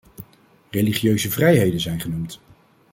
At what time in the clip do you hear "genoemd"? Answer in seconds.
1.99-2.39